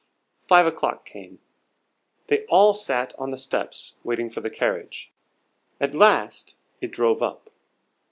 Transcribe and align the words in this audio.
Five 0.47 0.65
o'clock 0.65 1.05
came. 1.05 1.37
They 2.25 2.43
all 2.47 2.73
sat 2.73 3.13
on 3.19 3.29
the 3.29 3.37
steps 3.37 3.97
waiting 4.03 4.31
for 4.31 4.41
the 4.41 4.49
carriage. 4.49 5.11
At 5.79 5.93
last 5.93 6.55
it 6.81 6.89
drove 6.89 7.21
up. 7.21 7.51